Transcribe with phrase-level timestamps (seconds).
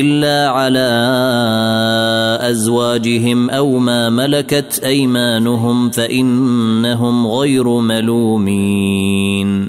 [0.00, 0.90] إلا على
[2.40, 9.68] أزواجهم أو ما ملكت أيمانهم فإنهم غير ملومين.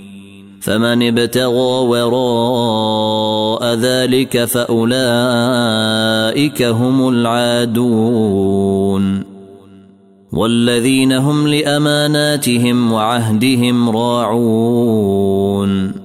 [0.62, 5.04] فمن ابتغى وراء ذلك فأولئك
[6.64, 9.24] هم العادون.
[10.34, 16.05] والذين هم لأماناتهم وعهدهم راعون.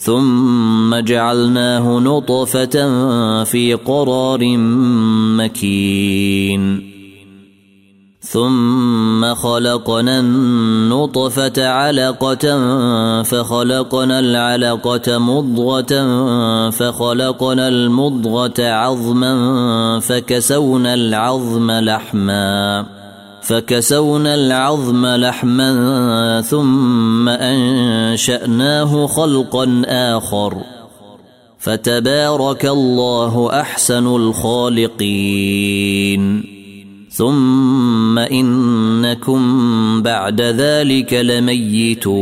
[0.00, 2.74] ثم جعلناه نطفة
[3.44, 4.56] في قرار
[5.36, 6.90] مكين.
[8.20, 12.44] ثم خلقنا النطفة علقة
[13.22, 15.90] فخلقنا العلقة مضغة
[16.70, 22.99] فخلقنا المضغة عظما فكسونا العظم لحماً.
[23.42, 30.56] فكسونا العظم لحما ثم أنشأناه خلقا آخر.
[31.58, 35.00] فتبارك الله أحسن الخالقين.
[37.10, 39.42] ثم إنكم
[40.02, 42.14] بعد ذلك لميتون.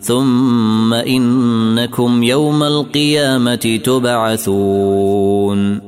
[0.00, 5.87] ثم إنكم يوم القيامة تبعثون.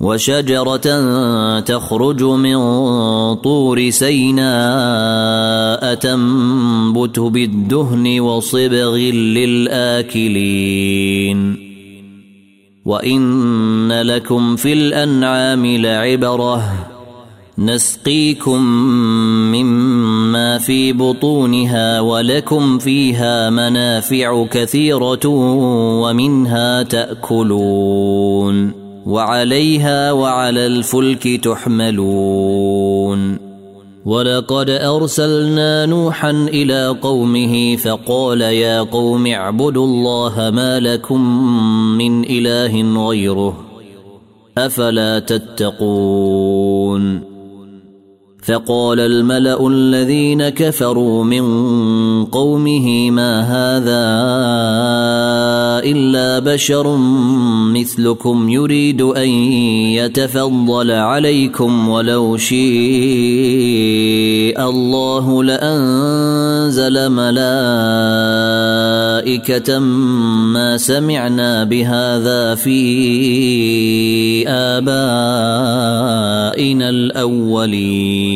[0.00, 2.56] وشجرة تخرج من
[3.34, 4.50] طور سيناء
[5.94, 8.96] تنبت بالدهن وصبغ
[10.16, 11.56] للآكلين.
[12.84, 16.86] وإن لكم في الأنعام لعبرة
[17.58, 18.62] نسقيكم
[19.52, 25.26] مما في بطونها ولكم فيها منافع كثيرة
[26.02, 28.79] ومنها تأكلون.
[29.06, 33.38] وعليها وعلى الفلك تحملون.
[34.04, 41.20] ولقد أرسلنا نوحا إلى قومه فقال يا قوم اعبدوا الله ما لكم
[41.98, 43.64] من إله غيره
[44.58, 47.29] أفلا تتقون.
[48.42, 51.44] فقال الملأ الذين كفروا من
[52.24, 54.00] قومه ما هذا
[55.84, 56.96] إلا بشر
[57.74, 59.28] مثلكم يريد أن
[59.98, 62.60] يتفضل عليكم ولو شيء
[64.68, 67.40] الله لأنزل ملائكة
[69.78, 72.80] ما سمعنا بهذا في
[74.48, 75.60] آبائنا
[76.88, 78.29] الأولين.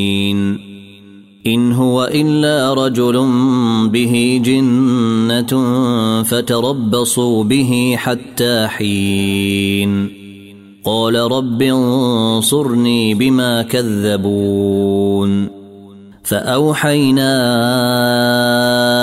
[1.46, 3.28] إن هو إلا رجل
[3.88, 5.62] به جنة
[6.22, 10.08] فتربصوا به حتى حين.
[10.84, 15.48] قال رب انصرني بما كذبون.
[16.22, 17.32] فأوحينا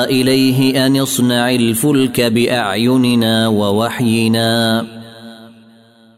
[0.06, 4.86] إليه أن اصنع الفلك بأعيننا ووحينا.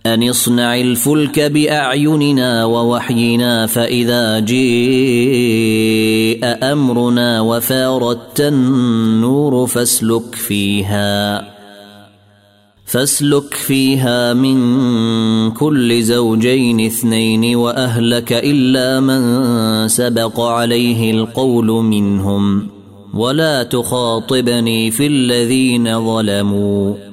[0.05, 11.43] أن اصنع الفلك بأعيننا ووحينا فإذا جيء أمرنا وفاردت النور فاسلك فيها
[12.85, 22.67] فاسلك فيها من كل زوجين اثنين وأهلك إلا من سبق عليه القول منهم
[23.13, 27.12] ولا تخاطبني في الذين ظلموا.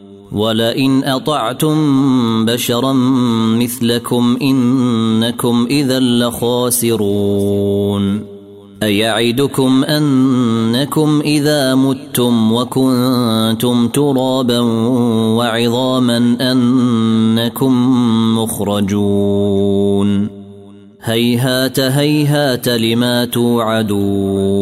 [0.31, 1.75] ولئن أطعتم
[2.45, 2.93] بشرا
[3.59, 7.11] مثلكم إنكم إذا لخاسرون.
[8.83, 14.59] أيعدكم أنكم إذا متم وكنتم ترابا
[15.37, 17.73] وعظاما أنكم
[18.37, 20.29] مخرجون.
[21.03, 24.61] هيهات هيهات لما توعدون.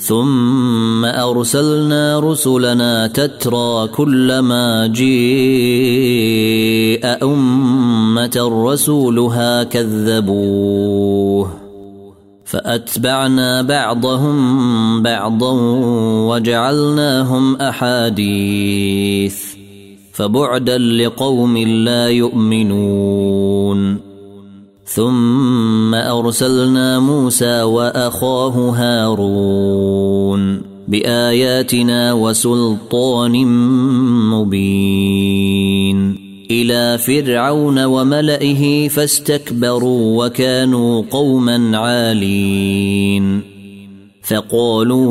[0.00, 6.20] ثم أرسلنا رسلنا تترى كلما جيء
[7.22, 11.50] أمة رسولها كذبوه
[12.44, 15.52] فأتبعنا بعضهم بعضا
[16.28, 19.36] وجعلناهم أحاديث
[20.12, 24.09] فبعدا لقوم لا يؤمنون
[24.94, 33.46] ثم أرسلنا موسى وأخاه هارون بآياتنا وسلطان
[34.30, 36.16] مبين
[36.50, 43.40] إلى فرعون وملئه فاستكبروا وكانوا قوما عالين
[44.22, 45.10] فقالوا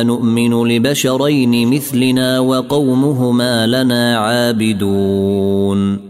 [0.00, 6.09] انومن لبشرين مثلنا وقومهما لنا عابدون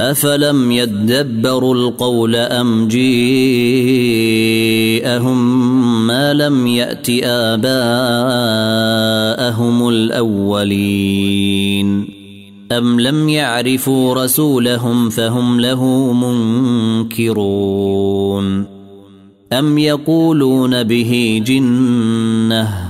[0.00, 3.20] أفلم يدبروا القول أم جيءهم
[6.06, 7.68] ما لم يأت آباءهم
[9.88, 11.40] الأولين
[12.72, 16.12] أم لم يعرفوا رسولهم فهم له
[17.12, 18.66] منكرون
[19.52, 22.89] أم يقولون به جنة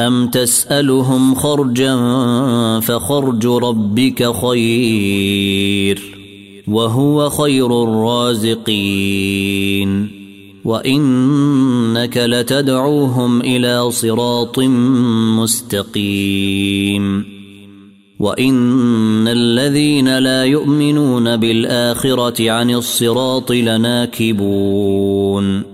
[0.00, 1.96] أم تسألهم خرجا
[2.80, 6.14] فخرج ربك خير
[6.68, 9.44] وهو خير الرازقين.
[10.64, 14.58] وإنك لتدعوهم إلى صراط
[15.38, 17.24] مستقيم.
[18.20, 25.73] وإن الذين لا يؤمنون بالآخرة عن الصراط لناكبون.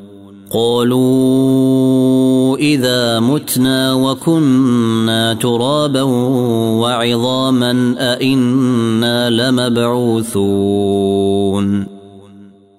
[0.53, 6.01] قالوا إذا متنا وكنا ترابا
[6.81, 10.41] وعظاما أئنا لمبعوثون.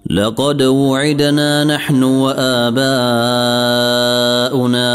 [0.09, 2.79] لقد وعدنا نحن وآباؤنا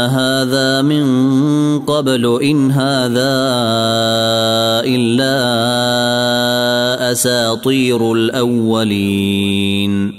[0.07, 1.05] هذا من
[1.79, 3.39] قبل إن هذا
[4.85, 5.35] إلا
[7.11, 10.18] أساطير الأولين.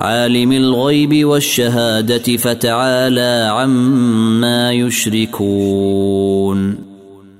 [0.00, 6.74] عالم الغيب والشهادة فتعالى عما يشركون.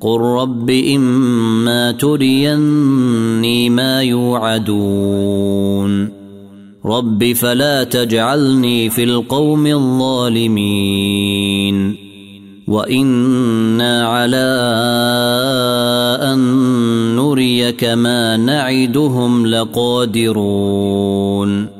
[0.01, 6.09] قل رب إما تريني ما يوعدون.
[6.87, 11.17] رب فلا تجعلني في القوم الظالمين.
[12.69, 14.61] وإنا على
[16.23, 16.39] أن
[17.17, 21.80] نريك ما نعدهم لقادرون.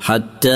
[0.00, 0.48] حتى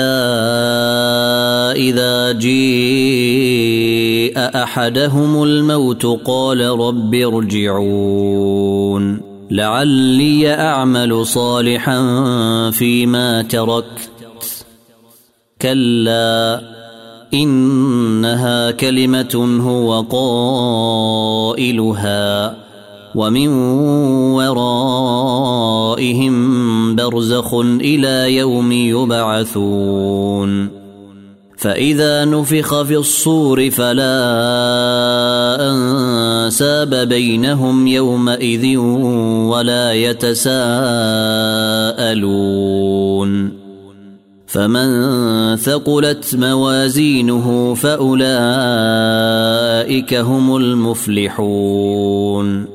[1.75, 9.21] إذا جيء أحدهم الموت قال رب ارجعون.
[9.51, 12.01] لعلي أعمل صالحا
[12.71, 14.09] فيما تركت.
[15.61, 16.61] كلا
[17.33, 20.01] إنها كلمة هو
[21.51, 22.64] قائلها.
[23.15, 23.47] ومن
[24.33, 26.35] ورائهم
[26.95, 30.69] برزخ إلى يوم يبعثون.
[31.57, 34.17] فإذا نفخ في الصور فلا
[35.71, 38.77] أنساب بينهم يومئذ
[39.47, 40.55] ولا يتساءلون.
[44.47, 48.33] فمن ثقلت موازينه فأولئك
[50.13, 52.74] هم المفلحون.